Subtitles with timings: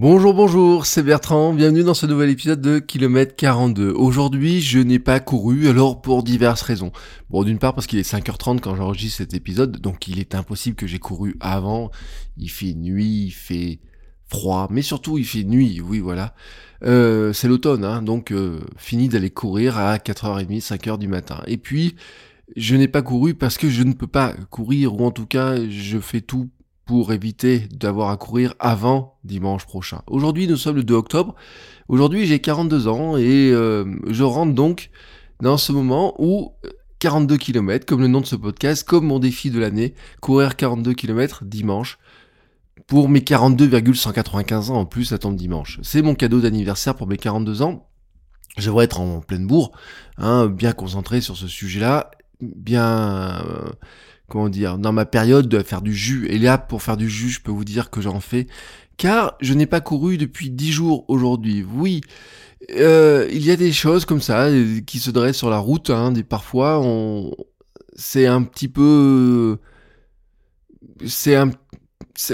[0.00, 1.52] Bonjour, bonjour, c'est Bertrand.
[1.52, 3.90] Bienvenue dans ce nouvel épisode de Kilomètre 42.
[3.90, 6.92] Aujourd'hui, je n'ai pas couru, alors pour diverses raisons.
[7.30, 10.76] Bon, d'une part parce qu'il est 5h30 quand j'enregistre cet épisode, donc il est impossible
[10.76, 11.90] que j'ai couru avant.
[12.36, 13.80] Il fait nuit, il fait
[14.28, 16.32] froid, mais surtout il fait nuit, oui voilà.
[16.84, 21.42] Euh, c'est l'automne, hein, donc euh, fini d'aller courir à 4h30, 5h du matin.
[21.48, 21.96] Et puis,
[22.56, 25.56] je n'ai pas couru parce que je ne peux pas courir, ou en tout cas,
[25.68, 26.48] je fais tout
[26.88, 30.00] pour éviter d'avoir à courir avant dimanche prochain.
[30.06, 31.34] Aujourd'hui, nous sommes le 2 octobre.
[31.88, 34.88] Aujourd'hui, j'ai 42 ans et euh, je rentre donc
[35.42, 36.52] dans ce moment où
[37.00, 40.94] 42 km, comme le nom de ce podcast, comme mon défi de l'année, courir 42
[40.94, 41.98] km dimanche
[42.86, 45.80] pour mes 42,195 ans en plus, ça tombe dimanche.
[45.82, 47.86] C'est mon cadeau d'anniversaire pour mes 42 ans.
[48.56, 49.72] Je devrais être en pleine bourre,
[50.16, 52.10] hein, bien concentré sur ce sujet-là,
[52.40, 53.68] bien, euh,
[54.28, 56.26] comment dire, dans ma période de faire du jus.
[56.28, 58.46] Et là, pour faire du jus, je peux vous dire que j'en fais,
[58.96, 61.64] car je n'ai pas couru depuis 10 jours aujourd'hui.
[61.74, 62.00] Oui,
[62.72, 65.90] euh, il y a des choses comme ça euh, qui se dressent sur la route.
[65.90, 67.32] Hein, parfois, on,
[67.96, 69.58] c'est un petit peu,
[71.06, 71.50] c'est un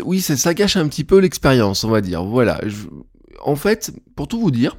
[0.04, 2.24] oui, ça, ça, un petit peu l'expérience, on va dire.
[2.24, 2.60] Voilà.
[3.42, 4.78] en fait, pour tout vous dire,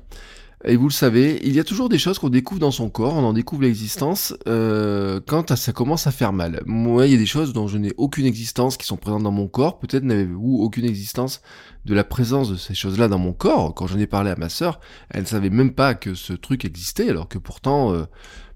[0.68, 3.14] et vous le savez, il y a toujours des choses qu'on découvre dans son corps,
[3.14, 6.62] on en découvre l'existence euh, quand ça commence à faire mal.
[6.66, 9.32] Moi, il y a des choses dont je n'ai aucune existence qui sont présentes dans
[9.32, 9.78] mon corps.
[9.78, 11.42] Peut-être n'avez-vous aucune existence
[11.86, 13.76] de la présence de ces choses-là dans mon corps.
[13.76, 14.80] Quand j'en ai parlé à ma sœur,
[15.12, 18.06] elle ne savait même pas que ce truc existait, alors que pourtant, euh,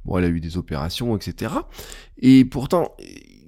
[0.03, 1.53] bon, elle a eu des opérations, etc.
[2.17, 2.95] Et pourtant,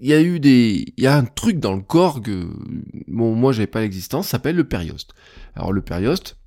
[0.01, 2.47] il y a eu des, il y a un truc dans le corps que,
[3.07, 5.13] bon, moi j'avais pas l'existence, s'appelle le périoste.
[5.55, 6.37] Alors le périoste,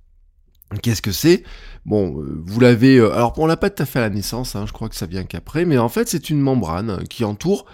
[0.83, 1.45] qu'est-ce que c'est?
[1.87, 4.57] Bon, euh, vous l'avez, euh, alors on l'a pas tout à fait à la naissance,
[4.57, 7.67] hein, je crois que ça vient qu'après, mais en fait c'est une membrane qui entoure,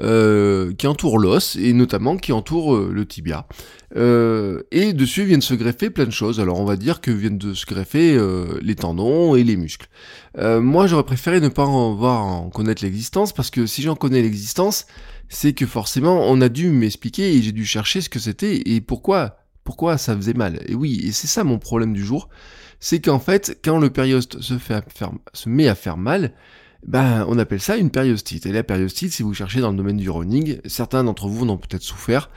[0.00, 3.46] euh, qui entoure l'os et notamment qui entoure le tibia.
[3.94, 6.38] et dessus viennent se greffer plein de choses.
[6.38, 8.18] Alors on va dire que viennent de se greffer
[8.60, 9.88] les tendons et les muscles.
[10.36, 14.22] moi j'aurais préféré ne pas en voir en connaître l'existence parce que si j'en connais
[14.22, 14.86] l'existence,
[15.28, 18.80] c'est que forcément on a dû m'expliquer et j'ai dû chercher ce que c'était et
[18.80, 20.60] pourquoi pourquoi ça faisait mal.
[20.66, 22.30] Et oui, et c'est ça mon problème du jour,
[22.80, 26.32] c'est qu'en fait, quand le périoste se, met à faire mal,
[26.86, 28.46] ben, on appelle ça une périostite.
[28.46, 31.50] Et la périostite, si vous cherchez dans le domaine du running, certains d'entre vous en
[31.50, 32.30] ont peut-être souffert,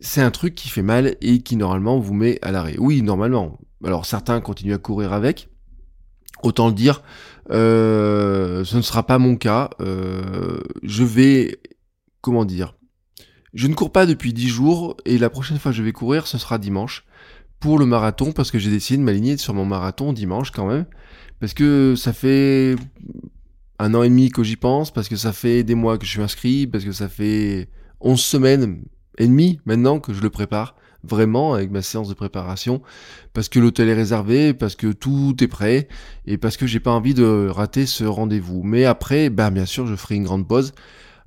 [0.00, 2.76] c'est un truc qui fait mal et qui normalement vous met à l'arrêt.
[2.78, 3.58] Oui, normalement.
[3.84, 5.48] Alors certains continuent à courir avec.
[6.42, 7.02] Autant le dire,
[7.50, 9.70] euh, ce ne sera pas mon cas.
[9.80, 11.58] Euh, je vais
[12.20, 12.74] comment dire
[13.54, 16.26] Je ne cours pas depuis 10 jours et la prochaine fois que je vais courir,
[16.26, 17.04] ce sera dimanche
[17.60, 20.86] pour le marathon parce que j'ai décidé de m'aligner sur mon marathon dimanche quand même
[21.38, 22.74] parce que ça fait
[23.78, 26.10] un an et demi que j'y pense, parce que ça fait des mois que je
[26.10, 27.68] suis inscrit, parce que ça fait
[28.00, 28.82] 11 semaines
[29.18, 32.82] et demie maintenant que je le prépare vraiment avec ma séance de préparation
[33.34, 35.86] parce que l'hôtel est réservé, parce que tout est prêt
[36.26, 38.62] et parce que j'ai pas envie de rater ce rendez-vous.
[38.64, 40.72] Mais après, ben bien sûr, je ferai une grande pause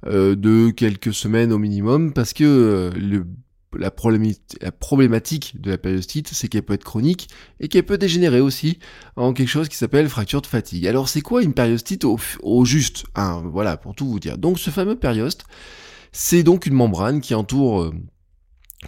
[0.06, 3.26] de quelques semaines au minimum, parce que euh, le,
[3.78, 8.80] la, problématique de la périostite, c'est qu'elle peut être chronique et qu'elle peut dégénérer aussi
[9.16, 10.88] en quelque chose qui s'appelle fracture de fatigue.
[10.88, 14.38] Alors c'est quoi une périostite au, juste hein, Voilà, pour tout vous dire.
[14.38, 15.46] Donc ce fameux périoste,
[16.12, 17.84] c'est donc une membrane qui entoure...
[17.84, 17.94] Euh,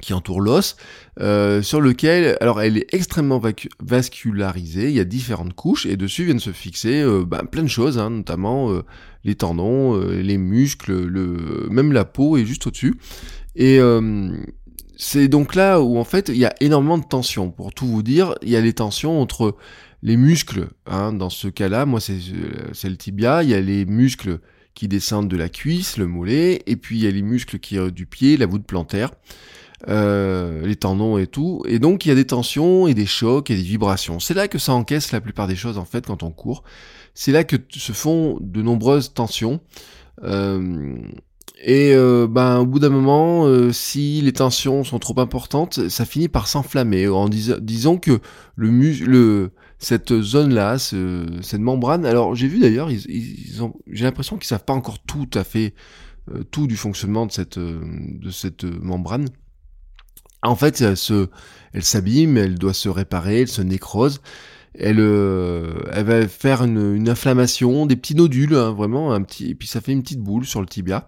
[0.01, 0.77] qui entoure l'os,
[1.19, 3.41] euh, sur lequel, alors elle est extrêmement
[3.81, 7.67] vascularisée, il y a différentes couches, et dessus viennent se fixer euh, ben, plein de
[7.67, 8.83] choses, hein, notamment euh,
[9.23, 12.95] les tendons, les muscles, le, même la peau est juste au-dessus.
[13.55, 13.79] Et
[14.97, 17.51] c'est donc là où en fait il y a énormément de tensions.
[17.51, 19.55] Pour tout vous dire, il y a les tensions entre
[20.03, 24.39] les muscles, hein, dans ce cas-là, moi c'est le tibia, il y a les muscles
[24.73, 27.77] qui descendent de la cuisse, le mollet, et puis il y a les muscles qui
[27.91, 29.11] du pied, la voûte plantaire.
[29.87, 31.63] Euh, les tendons et tout.
[31.65, 34.19] Et donc il y a des tensions et des chocs et des vibrations.
[34.19, 36.63] C'est là que ça encaisse la plupart des choses en fait quand on court.
[37.13, 39.61] C'est là que se font de nombreuses tensions.
[40.23, 40.97] Euh,
[41.63, 46.27] et euh, ben au bout d'un moment, si les tensions sont trop importantes, ça finit
[46.27, 47.07] par s'enflammer.
[47.07, 48.19] En disant que
[48.55, 48.69] le,
[49.05, 52.05] le cette zone-là, ce, cette membrane.
[52.05, 55.73] Alors j'ai vu d'ailleurs, ils ont, j'ai l'impression qu'ils savent pas encore tout à fait
[56.51, 59.27] tout du fonctionnement de cette de cette membrane.
[60.43, 61.27] En fait, elle se,
[61.73, 64.21] elle s'abîme, elle doit se réparer, elle se nécrose.
[64.77, 69.49] Elle, euh, elle va faire une, une, inflammation, des petits nodules, hein, vraiment un petit,
[69.49, 71.07] et puis ça fait une petite boule sur le tibia.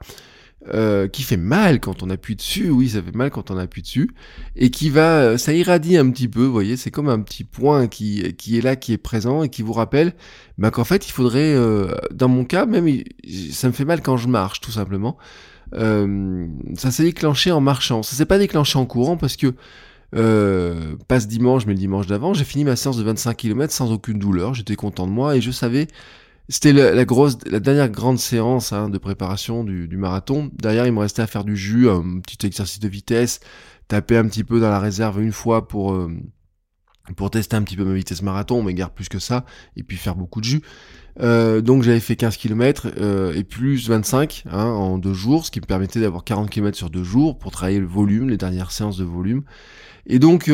[0.76, 3.82] Euh, qui fait mal quand on appuie dessus, oui, ça fait mal quand on appuie
[3.82, 4.12] dessus,
[4.56, 7.88] et qui va, ça irradie un petit peu, vous voyez, c'est comme un petit point
[7.88, 10.14] qui, qui est là, qui est présent, et qui vous rappelle
[10.60, 12.88] bah, qu'en fait, il faudrait, euh, dans mon cas, même,
[13.52, 15.18] ça me fait mal quand je marche, tout simplement.
[15.74, 19.54] Euh, ça s'est déclenché en marchant, ça s'est pas déclenché en courant, parce que
[20.16, 23.92] euh, passe dimanche, mais le dimanche d'avant, j'ai fini ma séance de 25 km sans
[23.92, 25.88] aucune douleur, j'étais content de moi, et je savais
[26.52, 30.52] c'était la, grosse, la dernière grande séance hein, de préparation du, marathon.
[30.54, 33.40] Derrière, il me restait à faire du jus, un petit exercice de vitesse,
[33.88, 36.12] taper un petit peu dans la réserve une fois pour euh,
[37.16, 39.46] pour tester un petit peu ma vitesse marathon, mais garde plus que ça,
[39.78, 40.62] et puis faire beaucoup de jus.
[41.20, 45.52] Euh, donc j'avais fait 15 km euh, et plus 25 hein, en deux jours, ce
[45.52, 48.72] qui me permettait d'avoir 40 km sur deux jours pour travailler le volume, les dernières
[48.72, 49.44] séances de volume.
[50.08, 50.50] Et donc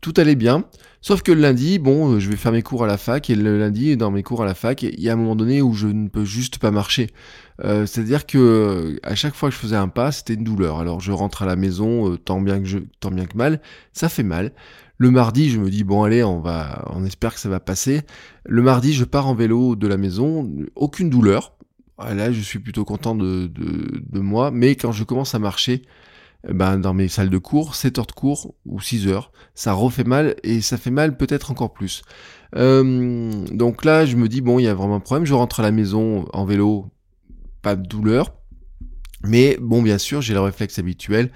[0.00, 0.64] tout allait bien.
[1.02, 3.34] Sauf que le lundi, bon, euh, je vais faire mes cours à la fac et
[3.34, 5.72] le lundi, dans mes cours à la fac, il y a un moment donné où
[5.72, 7.08] je ne peux juste pas marcher.
[7.64, 10.78] Euh, C'est-à-dire que euh, à chaque fois que je faisais un pas, c'était une douleur.
[10.78, 13.60] Alors je rentre à la maison, euh, tant bien que je, tant bien que mal,
[13.92, 14.52] ça fait mal.
[15.00, 18.02] Le mardi, je me dis bon allez, on va, on espère que ça va passer.
[18.44, 21.56] Le mardi, je pars en vélo de la maison, aucune douleur.
[21.96, 23.50] Ah, là, je suis plutôt content de,
[24.12, 24.50] moi.
[24.50, 25.80] Mais quand je commence à marcher,
[26.46, 29.72] eh ben, dans mes salles de cours, 7 heures de cours ou 6 heures, ça
[29.72, 32.02] refait mal et ça fait mal peut-être encore plus.
[32.56, 35.60] Euh, donc là, je me dis, bon, il y a vraiment un problème, je rentre
[35.60, 36.90] à la maison en vélo,
[37.62, 38.34] pas de douleur,
[39.24, 41.30] mais bon, bien sûr, j'ai le réflexe habituel,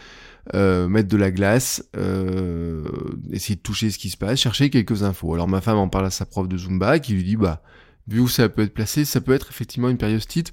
[0.52, 2.84] euh, mettre de la glace, euh,
[3.30, 5.32] essayer de toucher ce qui se passe, chercher quelques infos.
[5.32, 7.62] Alors ma femme en parle à sa prof de Zumba qui lui dit, bah,
[8.08, 10.52] vu où ça peut être placé, ça peut être effectivement une périostite.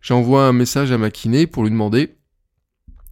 [0.00, 2.16] J'envoie un message à ma kiné pour lui demander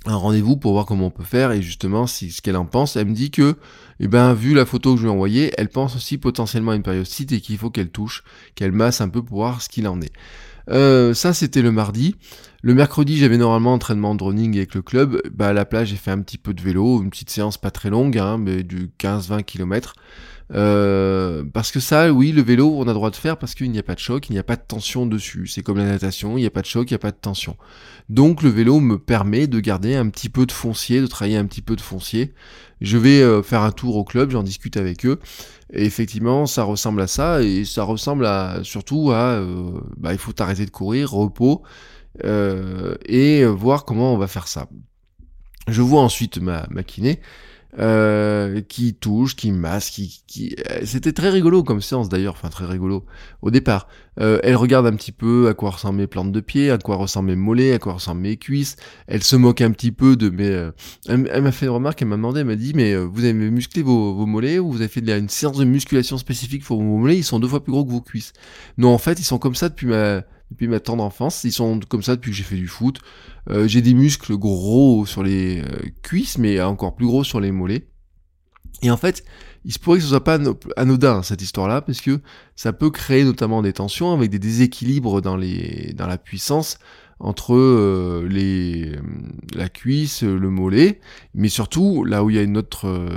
[0.07, 2.97] un rendez-vous pour voir comment on peut faire et justement si ce qu'elle en pense,
[2.97, 3.57] elle me dit que
[3.99, 6.77] eh ben vu la photo que je lui ai envoyée, elle pense aussi potentiellement à
[6.77, 8.25] une périostite et qu'il faut qu'elle touche,
[8.55, 10.13] qu'elle masse un peu pour voir ce qu'il en est.
[10.69, 12.17] Euh, ça c'était le mardi.
[12.63, 15.21] Le mercredi j'avais normalement entraînement de running avec le club.
[15.33, 17.71] Bah à la plage j'ai fait un petit peu de vélo, une petite séance pas
[17.71, 19.95] très longue, hein, mais du 15-20 km.
[20.53, 23.79] Euh, parce que ça, oui, le vélo, on a droit de faire parce qu'il n'y
[23.79, 25.47] a pas de choc, il n'y a pas de tension dessus.
[25.47, 27.17] C'est comme la natation, il n'y a pas de choc, il n'y a pas de
[27.17, 27.57] tension.
[28.09, 31.47] Donc le vélo me permet de garder un petit peu de foncier, de travailler un
[31.47, 32.35] petit peu de foncier.
[32.81, 35.21] Je vais euh, faire un tour au club, j'en discute avec eux.
[35.73, 40.19] Et effectivement, ça ressemble à ça, et ça ressemble à surtout à, euh, bah, il
[40.19, 41.63] faut arrêter de courir, repos,
[42.25, 44.67] et voir comment on va faire ça.
[45.69, 47.21] Je vois ensuite ma, ma kiné
[47.79, 50.57] euh, qui touche, qui masse, qui, qui...
[50.71, 53.05] Euh, c'était très rigolo comme séance d'ailleurs, enfin très rigolo
[53.43, 53.87] au départ.
[54.19, 56.97] Euh, elle regarde un petit peu à quoi ressemblent mes plantes de pied, à quoi
[56.97, 58.77] ressemblent mes mollets, à quoi ressemblent mes cuisses.
[59.07, 60.71] Elle se moque un petit peu de mes.
[61.09, 63.83] Elle, m'a fait une remarque, elle m'a demandé, elle m'a dit, mais vous avez musclé
[63.83, 67.19] vos, vos mollets ou vous avez fait une séance de musculation spécifique pour vos mollets?
[67.19, 68.33] Ils sont deux fois plus gros que vos cuisses.
[68.79, 71.45] Non, en fait, ils sont comme ça depuis ma depuis ma tendre enfance.
[71.45, 73.01] Ils sont comme ça depuis que j'ai fait du foot.
[73.49, 77.53] Euh, j'ai des muscles gros sur les euh, cuisses, mais encore plus gros sur les
[77.53, 77.89] mollets.
[78.83, 79.25] Et en fait,
[79.65, 80.39] il se pourrait que ce soit pas
[80.77, 82.21] anodin cette histoire-là, parce que
[82.57, 86.79] ça peut créer notamment des tensions avec des déséquilibres dans les dans la puissance
[87.21, 88.93] entre euh, les
[89.55, 91.01] la cuisse, le mollet,
[91.35, 93.09] mais surtout là où il y a une autre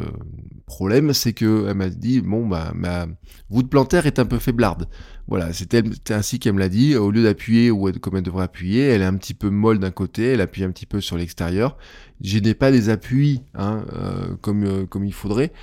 [0.65, 3.07] problème, c'est que elle m'a dit bon bah ma
[3.49, 4.87] voûte plantaire est un peu faiblarde.
[5.27, 6.95] Voilà, c'est ainsi qu'elle me l'a dit.
[6.95, 9.91] Au lieu d'appuyer ou comme elle devrait appuyer, elle est un petit peu molle d'un
[9.91, 11.77] côté, elle appuie un petit peu sur l'extérieur.
[12.21, 15.53] Je n'ai pas des appuis hein, euh, comme, euh, comme il faudrait.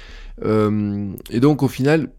[0.43, 2.11] Euh, et donc au final,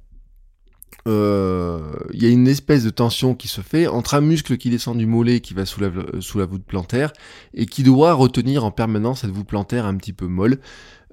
[1.05, 4.97] il y a une espèce de tension qui se fait entre un muscle qui descend
[4.97, 7.11] du mollet qui va sous la, sous voûte plantaire
[7.53, 10.59] et qui doit retenir en permanence cette voûte plantaire un petit peu molle.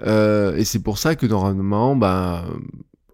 [0.04, 2.44] et c'est pour ça que normalement, ben,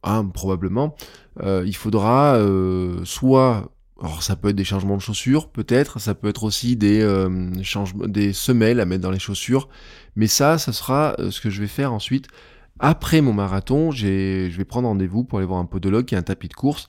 [0.04, 0.94] hein, probablement,
[1.42, 6.14] euh, il faudra euh, soit alors ça peut être des changements de chaussures, peut-être, ça
[6.14, 7.50] peut être aussi euh,
[8.06, 9.68] des semelles à mettre dans les chaussures,
[10.16, 12.26] mais ça, ça sera ce que je vais faire ensuite.
[12.80, 16.22] Après mon marathon, je vais prendre rendez-vous pour aller voir un podologue qui a un
[16.22, 16.86] tapis de course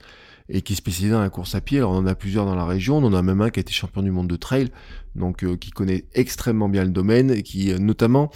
[0.48, 1.78] et qui est spécialisé dans la course à pied.
[1.78, 3.62] Alors on en a plusieurs dans la région, on en a même un qui a
[3.62, 4.68] été champion du monde de trail,
[5.14, 8.30] donc qui connaît extrêmement bien le domaine, et qui notamment,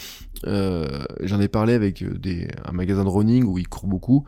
[0.44, 4.24] j'en ai parlé avec des, un magasin de running où il court beaucoup,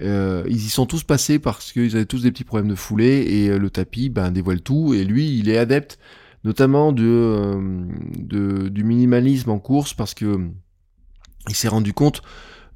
[0.00, 3.24] euh, ils y sont tous passés parce qu'ils avaient tous des petits problèmes de foulée
[3.28, 4.94] et euh, le tapis ben, dévoile tout.
[4.94, 5.98] Et lui, il est adepte
[6.42, 7.86] notamment de, euh,
[8.18, 10.40] de du minimalisme en course parce que
[11.48, 12.22] il s'est rendu compte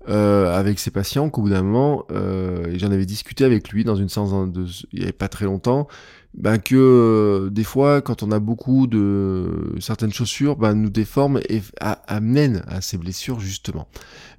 [0.09, 3.97] euh, avec ses patients qu'au bout d'un moment, euh, j'en avais discuté avec lui dans
[3.97, 5.87] une séance de, il n'y avait pas très longtemps,
[6.33, 11.41] ben que euh, des fois, quand on a beaucoup de certaines chaussures, ben, nous déforment
[11.49, 13.89] et amènent à ces blessures justement.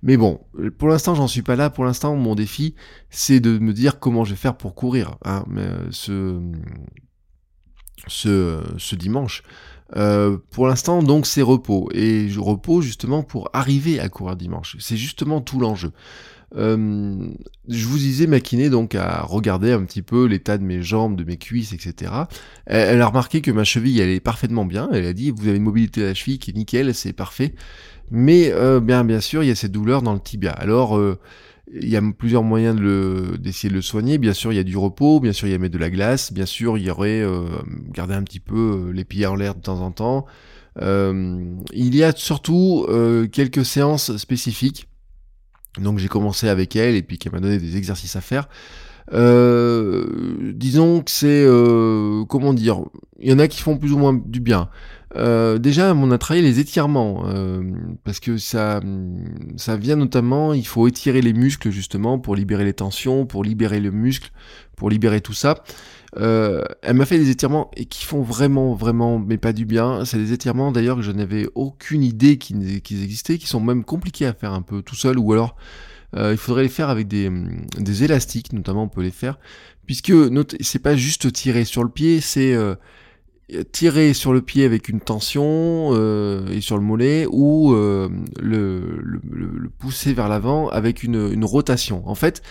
[0.01, 0.39] Mais bon,
[0.77, 1.69] pour l'instant, j'en suis pas là.
[1.69, 2.73] Pour l'instant, mon défi,
[3.09, 5.17] c'est de me dire comment je vais faire pour courir.
[5.23, 6.39] Hein, mais ce,
[8.07, 9.43] ce, ce dimanche.
[9.95, 11.89] Euh, pour l'instant, donc, c'est repos.
[11.93, 14.75] Et je repos justement pour arriver à courir dimanche.
[14.79, 15.91] C'est justement tout l'enjeu.
[16.55, 17.29] Euh,
[17.67, 21.15] je vous disais, ma kiné, donc, à regarder un petit peu l'état de mes jambes,
[21.15, 22.11] de mes cuisses, etc.
[22.65, 24.89] Elle, a remarqué que ma cheville, elle est parfaitement bien.
[24.91, 27.53] Elle a dit, vous avez une mobilité de la cheville qui est nickel, c'est parfait.
[28.11, 30.51] Mais, euh, bien, bien sûr, il y a cette douleur dans le tibia.
[30.51, 30.99] Alors,
[31.73, 34.17] il y a plusieurs moyens de d'essayer de le soigner.
[34.17, 35.89] Bien sûr, il y a du repos, bien sûr, il y a mettre de la
[35.89, 37.45] glace, bien sûr, il y aurait euh,
[37.91, 40.25] garder un petit peu euh, les pieds en l'air de temps en temps.
[40.81, 44.87] Euh, il y a surtout euh, quelques séances spécifiques.
[45.77, 48.49] Donc j'ai commencé avec elle et puis qu'elle m'a donné des exercices à faire.
[49.11, 51.45] disons que c'est
[52.27, 52.81] comment dire,
[53.19, 54.69] il y en a qui font plus ou moins du bien.
[55.15, 57.63] Euh, déjà, on a travaillé les étirements euh,
[58.03, 58.81] parce que ça,
[59.57, 60.53] ça vient notamment.
[60.53, 64.31] Il faut étirer les muscles justement pour libérer les tensions, pour libérer le muscle,
[64.75, 65.63] pour libérer tout ça.
[66.17, 70.05] Euh, elle m'a fait des étirements et qui font vraiment, vraiment, mais pas du bien.
[70.05, 74.25] C'est des étirements d'ailleurs que je n'avais aucune idée qu'ils existaient, qui sont même compliqués
[74.25, 75.55] à faire un peu tout seul, ou alors
[76.17, 77.31] il faudrait les faire avec des,
[77.77, 79.37] des élastiques, notamment on peut les faire,
[79.85, 80.11] puisque
[80.61, 82.57] c'est pas juste tirer sur le pied, c'est
[83.71, 88.99] tirer sur le pied avec une tension euh, et sur le mollet ou euh, le,
[89.01, 92.07] le, le, pousser vers l'avant avec une, une, rotation.
[92.07, 92.41] En fait,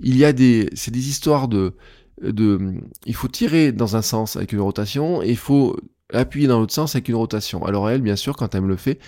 [0.00, 1.74] il y a des, c'est des histoires de,
[2.22, 2.74] de,
[3.06, 5.76] il faut tirer dans un sens avec une rotation et il faut
[6.12, 7.64] appuyer dans l'autre sens avec une rotation.
[7.64, 8.98] Alors elle, bien sûr, quand elle me le fait,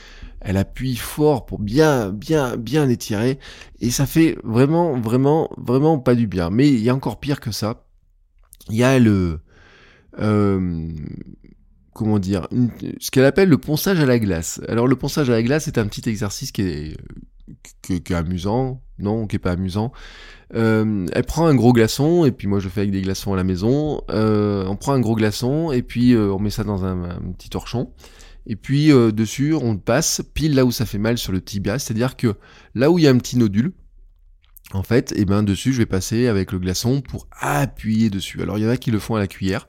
[0.40, 3.38] elle appuie fort pour bien, bien, bien étirer
[3.80, 6.50] et ça fait vraiment, vraiment, vraiment pas du bien.
[6.50, 7.86] Mais il y a encore pire que ça.
[8.68, 9.40] Il y a le, euh,
[11.92, 12.46] comment dire,
[12.98, 14.60] ce qu'elle appelle le ponçage à la glace.
[14.68, 16.96] Alors le ponçage à la glace c'est un petit exercice qui est,
[17.82, 19.92] qui, est amusant, non, qui est pas amusant.
[20.54, 23.36] Euh, elle prend un gros glaçon et puis moi je fais avec des glaçons à
[23.36, 24.02] la maison.
[24.10, 27.92] Euh, on prend un gros glaçon et puis on met ça dans un, petit torchon.
[28.46, 32.16] Et puis dessus on passe pile là où ça fait mal sur le tibia, c'est-à-dire
[32.16, 32.34] que
[32.74, 33.72] là où il y a un petit nodule,
[34.72, 38.40] en fait, et eh ben dessus je vais passer avec le glaçon pour appuyer dessus.
[38.40, 39.68] Alors il y en a qui le font à la cuillère,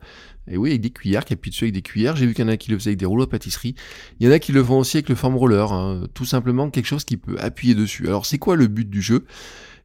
[0.50, 2.15] et oui, avec des cuillères, dessus avec des cuillères.
[2.15, 3.75] J'ai vu qu'il y en a qui le faisaient avec des rouleaux à pâtisserie.
[4.19, 5.71] Il y en a qui le font aussi avec le foam roller.
[5.71, 6.07] Hein.
[6.13, 8.07] Tout simplement quelque chose qui peut appuyer dessus.
[8.07, 9.25] Alors c'est quoi le but du jeu?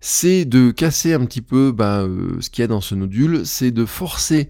[0.00, 3.44] C'est de casser un petit peu bah, euh, ce qu'il y a dans ce nodule.
[3.44, 4.48] C'est de forcer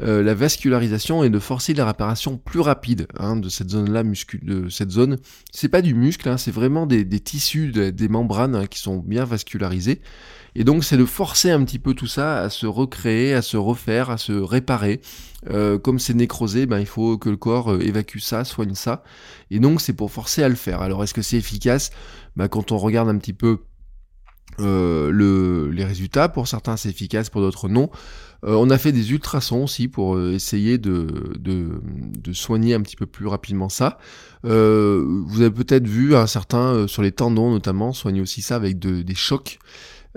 [0.00, 4.68] euh, la vascularisation et de forcer la réparation plus rapide hein, de cette zone-là de
[4.70, 5.18] cette zone.
[5.50, 10.00] C'est pas du muscle, hein, c'est vraiment des, tissus, des membranes qui sont bien vascularisés.
[10.54, 13.56] Et donc c'est de forcer un petit peu tout ça à se recréer, à se
[13.56, 15.00] refaire, à se réparer.
[15.50, 19.02] Euh, comme c'est nécrosé, ben, il faut que le corps euh, évacue ça, soigne ça.
[19.50, 20.82] Et donc c'est pour forcer à le faire.
[20.82, 21.90] Alors est-ce que c'est efficace?
[22.36, 23.60] Ben, Quand on regarde un petit peu
[24.60, 27.90] euh, le, les résultats, pour certains c'est efficace, pour d'autres non.
[28.42, 33.28] on a fait des ultrasons aussi pour essayer de, de, soigner un petit peu plus
[33.28, 33.98] rapidement ça.
[34.42, 39.02] vous avez peut-être vu un certain sur les tendons notamment soigner aussi ça avec de,
[39.02, 39.58] des chocs.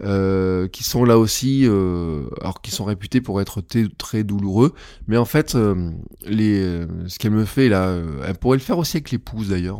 [0.03, 3.63] Euh, qui sont là aussi, euh, alors qui sont réputés pour être
[3.97, 4.73] très douloureux,
[5.07, 5.89] mais en fait, euh,
[6.25, 7.97] les, euh, ce qu'elle me fait là,
[8.27, 9.79] elle pourrait le faire aussi avec les pouces d'ailleurs.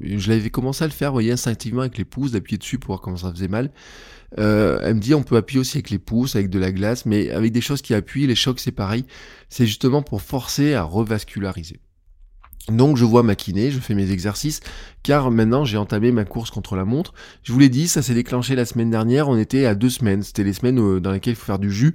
[0.00, 3.00] Je l'avais commencé à le faire, voyez, instinctivement avec les pouces, d'appuyer dessus pour voir
[3.02, 3.70] comment ça faisait mal.
[4.38, 7.30] elle me dit on peut appuyer aussi avec les pouces, avec de la glace, mais
[7.30, 9.04] avec des choses qui appuient, les chocs c'est pareil.
[9.50, 11.80] C'est justement pour forcer à revasculariser.
[12.68, 14.60] Donc je vois ma kiné, je fais mes exercices,
[15.02, 17.14] car maintenant j'ai entamé ma course contre la montre.
[17.42, 20.22] Je vous l'ai dit, ça s'est déclenché la semaine dernière, on était à deux semaines.
[20.22, 21.94] C'était les semaines euh, dans lesquelles il faut faire du jus.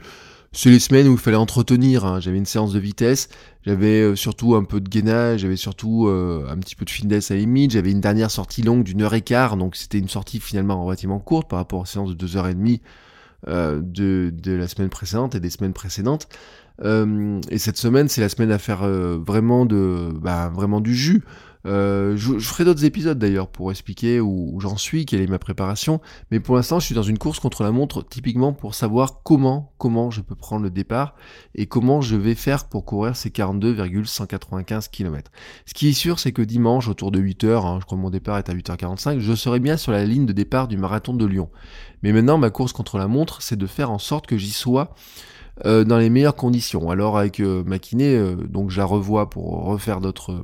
[0.51, 2.05] C'est les semaines où il fallait entretenir.
[2.05, 2.19] Hein.
[2.19, 3.29] J'avais une séance de vitesse,
[3.65, 7.29] j'avais euh, surtout un peu de gainage, j'avais surtout euh, un petit peu de finesse
[7.29, 7.71] à limite.
[7.71, 11.19] J'avais une dernière sortie longue d'une heure et quart, donc c'était une sortie finalement relativement
[11.19, 12.81] courte par rapport aux séances de deux heures et demie
[13.47, 16.27] de, de la semaine précédente et des semaines précédentes.
[16.83, 20.95] Euh, et cette semaine, c'est la semaine à faire euh, vraiment de, bah, vraiment du
[20.95, 21.23] jus.
[21.65, 25.99] Euh, je, ferai d'autres épisodes d'ailleurs pour expliquer où, j'en suis, quelle est ma préparation.
[26.31, 29.73] Mais pour l'instant, je suis dans une course contre la montre, typiquement pour savoir comment,
[29.77, 31.15] comment je peux prendre le départ
[31.55, 35.31] et comment je vais faire pour courir ces 42,195 km.
[35.65, 38.11] Ce qui est sûr, c'est que dimanche, autour de 8h, hein, je crois que mon
[38.11, 41.25] départ est à 8h45, je serai bien sur la ligne de départ du marathon de
[41.25, 41.49] Lyon.
[42.03, 44.93] Mais maintenant, ma course contre la montre, c'est de faire en sorte que j'y sois
[45.63, 46.89] euh, dans les meilleures conditions.
[46.89, 50.43] Alors avec euh, ma kiné, euh, donc je la revois pour refaire d'autres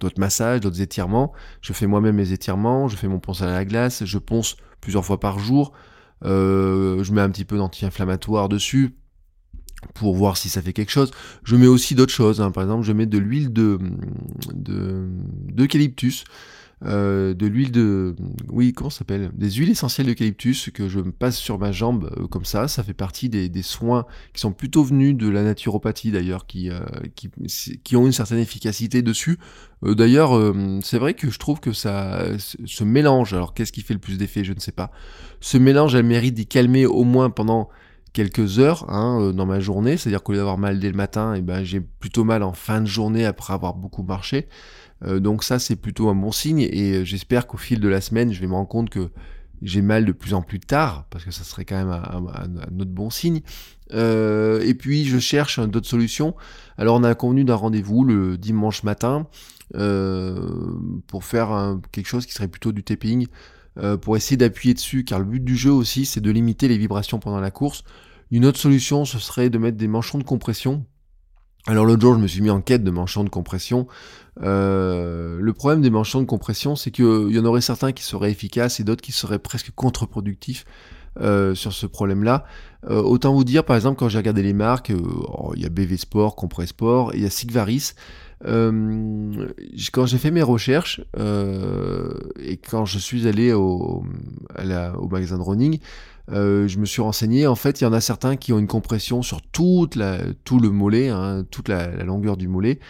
[0.00, 1.32] d'autres massages, d'autres étirements.
[1.60, 5.04] Je fais moi-même mes étirements, je fais mon ponce à la glace, je ponce plusieurs
[5.04, 5.72] fois par jour.
[6.22, 8.96] je mets un petit peu d'anti-inflammatoire dessus
[9.94, 11.10] pour voir si ça fait quelque chose.
[11.44, 12.40] Je mets aussi d'autres choses.
[12.40, 12.50] Hein.
[12.50, 13.78] Par exemple, je mets de l'huile de
[14.54, 16.24] d'eucalyptus.
[16.84, 18.14] Euh, de l'huile de...
[18.50, 19.30] Oui, comment ça s'appelle?
[19.32, 22.68] Des huiles essentielles d'eucalyptus que je me passe sur ma jambe euh, comme ça.
[22.68, 24.04] Ça fait partie des, soins
[24.34, 26.80] qui sont plutôt venus de la naturopathie d'ailleurs, qui, euh,
[27.14, 27.30] qui,
[27.82, 29.38] qui, ont une certaine efficacité dessus.
[29.82, 30.38] d'ailleurs,
[30.82, 33.32] c'est vrai que je trouve que ça se mélange.
[33.32, 34.44] Alors qu'est-ce qui fait le plus d'effet?
[34.44, 34.90] Je ne sais pas.
[35.40, 37.70] Ce mélange a mérite d'y calmer au moins pendant
[38.12, 41.38] quelques heures hein, dans ma journée, c'est-à-dire qu'au lieu d'avoir mal dès le matin, et
[41.38, 44.48] eh ben, j'ai plutôt mal en fin de journée après avoir beaucoup marché.
[45.04, 48.00] Euh, donc ça c'est plutôt un bon signe et euh, j'espère qu'au fil de la
[48.00, 49.10] semaine je vais me rendre compte que
[49.62, 52.90] j'ai mal de plus en plus tard, parce que ça serait quand même un, autre
[52.90, 53.40] bon signe.
[53.94, 56.34] Euh, et puis je cherche d'autres solutions.
[56.76, 59.26] Alors on a convenu d'un rendez-vous le dimanche matin
[59.72, 63.28] pour faire quelque chose qui serait plutôt du tapping,
[64.02, 67.18] pour essayer d'appuyer dessus, car le but du jeu aussi c'est de limiter les vibrations
[67.18, 67.82] pendant la course.
[68.30, 70.84] Une autre solution ce serait de mettre des manchons de compression
[71.66, 73.88] alors l'autre jour, je me suis mis en quête de manchons de compression.
[74.42, 78.30] Euh, le problème des manchons de compression, c'est qu'il y en aurait certains qui seraient
[78.30, 80.64] efficaces et d'autres qui seraient presque contre-productifs
[81.20, 82.44] euh, sur ce problème-là.
[82.88, 85.68] Euh, autant vous dire, par exemple, quand j'ai regardé les marques, oh, il y a
[85.68, 87.94] BV Sport, Compressport, il y a Sigvaris.
[88.42, 95.78] Quand j'ai fait mes recherches et quand je suis allé au, au magasin de running,
[96.32, 98.66] euh, je me suis renseigné, en fait, il y en a certains qui ont une
[98.66, 102.80] compression sur toute la, tout le mollet, hein, toute la, longueur du mollet.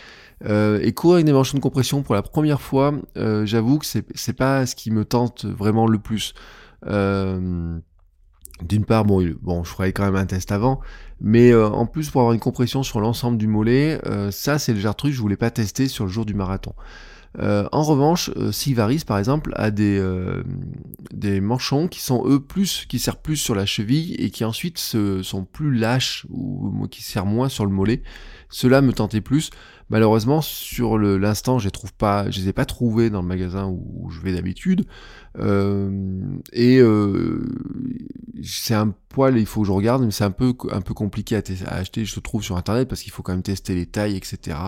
[0.44, 3.86] Euh, et courir avec des manchons de compression pour la première fois, euh, j'avoue que
[3.86, 6.34] c'est pas ce qui me tente vraiment le plus.
[8.62, 10.80] D'une part, bon, bon, je ferai quand même un test avant,
[11.20, 14.94] mais en plus pour avoir une compression sur l'ensemble du mollet, ça c'est le genre
[14.94, 16.72] de truc que je voulais pas tester sur le jour du marathon.
[17.38, 20.42] Euh, en revanche, euh, Sivaris par exemple a des, euh,
[21.12, 24.78] des manchons qui sont eux plus, qui serrent plus sur la cheville et qui ensuite
[24.78, 28.02] sont plus lâches ou qui serrent moins sur le mollet.
[28.48, 29.50] Cela me tentait plus.
[29.88, 34.32] Malheureusement, sur l'instant, je je les ai pas trouvés dans le magasin où, je vais
[34.32, 34.84] d'habitude.
[36.52, 36.82] et
[38.42, 41.36] c'est un poil, il faut que je regarde, mais c'est un peu un peu compliqué
[41.36, 41.42] à,
[41.74, 42.04] acheter.
[42.04, 44.58] Je trouve sur internet parce qu'il faut quand même tester les tailles, etc.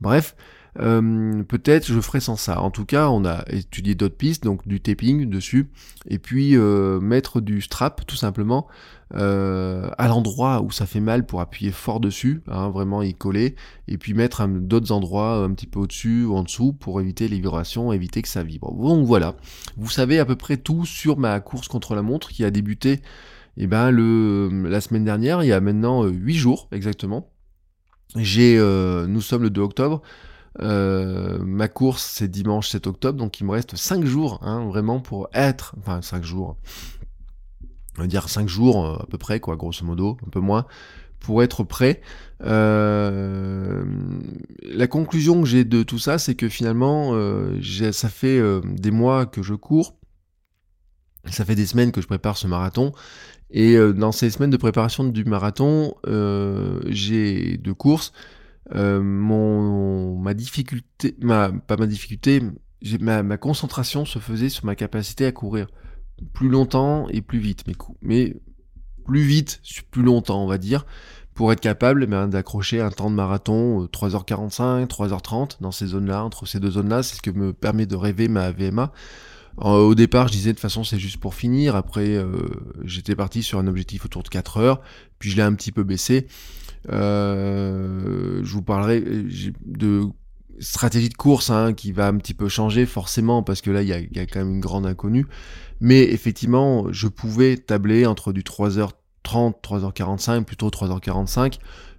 [0.00, 0.36] Bref.
[0.78, 2.60] Euh, peut-être je ferai sans ça.
[2.60, 5.70] En tout cas, on a étudié d'autres pistes, donc du taping dessus,
[6.06, 8.66] et puis euh, mettre du strap tout simplement
[9.14, 13.54] euh, à l'endroit où ça fait mal pour appuyer fort dessus, hein, vraiment y coller,
[13.86, 17.36] et puis mettre d'autres endroits un petit peu au-dessus ou en dessous pour éviter les
[17.36, 18.72] vibrations, éviter que ça vibre.
[18.72, 19.36] Donc voilà,
[19.76, 23.00] vous savez à peu près tout sur ma course contre la montre qui a débuté
[23.56, 27.30] eh ben, le, la semaine dernière, il y a maintenant 8 jours exactement.
[28.16, 30.02] J'ai, nous sommes le 2 octobre.
[30.62, 35.00] Euh, ma course, c'est dimanche 7 octobre, donc il me reste 5 jours, hein, vraiment,
[35.00, 36.56] pour être, enfin 5 jours,
[37.98, 40.66] on va dire 5 jours euh, à peu près, quoi, grosso modo, un peu moins,
[41.20, 42.00] pour être prêt.
[42.42, 43.84] Euh,
[44.62, 47.12] la conclusion que j'ai de tout ça, c'est que finalement,
[47.92, 49.96] ça fait des mois que je cours,
[51.24, 52.92] ça fait des semaines que je prépare ce marathon,
[53.50, 55.94] et dans ces semaines de préparation du marathon,
[56.88, 58.12] j'ai de courses,
[58.74, 62.42] euh, mon ma difficulté, pas ma difficulté,
[63.00, 65.68] ma concentration se faisait sur ma capacité à courir
[66.32, 68.36] plus longtemps et plus vite, mais, mais
[69.04, 70.86] plus vite, plus longtemps, on va dire,
[71.34, 76.24] pour être capable eh d'accrocher un temps de marathon 3h45, euh, 3h30 dans ces zones-là,
[76.24, 78.92] entre ces deux zones-là, c'est ce que me permet de rêver ma VMA.
[79.58, 81.76] au départ, je disais de toute façon c'est juste pour finir.
[81.76, 82.48] Après, euh,
[82.84, 84.80] j'étais parti sur un objectif autour de 4 heures,
[85.18, 86.26] puis je l'ai un petit peu baissé.
[86.90, 89.02] Euh, je vous parlerai
[89.64, 90.08] de
[90.58, 93.88] stratégie de course hein, qui va un petit peu changer forcément parce que là il
[93.88, 95.26] y a, quand même une grande inconnue.
[95.80, 98.92] Mais effectivement, je pouvais tabler entre du 3h30,
[99.24, 101.58] 3h45, plutôt 3h45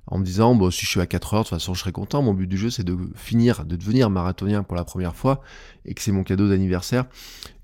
[0.10, 1.92] en me disant bon si je suis à 4 heures de toute façon je serai
[1.92, 5.42] content mon but du jeu c'est de finir de devenir marathonien pour la première fois
[5.86, 7.06] et que c'est mon cadeau d'anniversaire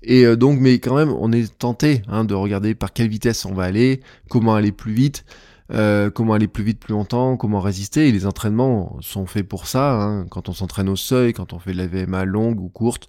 [0.02, 3.46] et euh, donc mais quand même on est tenté hein, de regarder par quelle vitesse
[3.46, 5.24] on va aller comment aller plus vite
[5.72, 8.08] euh, comment aller plus vite, plus longtemps, comment résister.
[8.08, 9.94] Et les entraînements sont faits pour ça.
[9.94, 10.26] Hein.
[10.28, 13.08] Quand on s'entraîne au seuil, quand on fait de la VMA longue ou courte,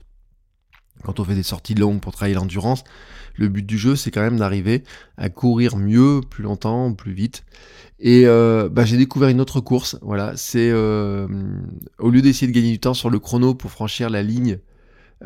[1.05, 2.83] quand on fait des sorties longues pour travailler l'endurance,
[3.35, 4.83] le but du jeu, c'est quand même d'arriver
[5.17, 7.43] à courir mieux, plus longtemps, plus vite.
[7.99, 9.97] Et euh, bah, j'ai découvert une autre course.
[10.01, 11.27] Voilà, c'est euh,
[11.99, 14.59] au lieu d'essayer de gagner du temps sur le chrono pour franchir la ligne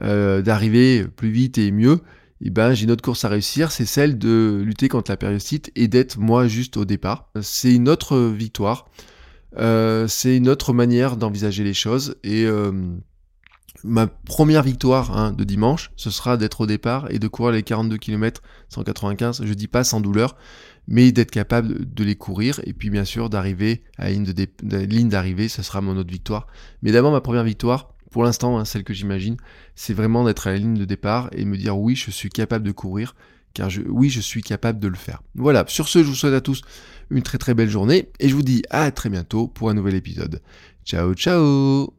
[0.01, 1.99] d'arriver plus vite et mieux,
[2.41, 5.71] eh ben, j'ai une autre course à réussir, c'est celle de lutter contre la périostite
[5.75, 7.29] et d'être moi juste au départ.
[7.41, 8.89] C'est une autre victoire,
[9.57, 12.71] euh, c'est une autre manière d'envisager les choses et euh,
[13.83, 17.63] ma première victoire hein, de dimanche, ce sera d'être au départ et de courir les
[17.63, 20.35] 42 km 195, je dis pas sans douleur,
[20.87, 25.47] mais d'être capable de les courir et puis bien sûr d'arriver à la ligne d'arrivée,
[25.47, 26.47] ce sera mon autre victoire.
[26.81, 29.37] Mais d'abord ma première victoire, pour l'instant hein, celle que j'imagine,
[29.75, 32.65] c'est vraiment d'être à la ligne de départ et me dire oui je suis capable
[32.65, 33.15] de courir,
[33.53, 35.21] car je, oui je suis capable de le faire.
[35.35, 36.61] Voilà, sur ce je vous souhaite à tous
[37.11, 39.95] une très très belle journée et je vous dis à très bientôt pour un nouvel
[39.95, 40.41] épisode.
[40.85, 41.98] Ciao ciao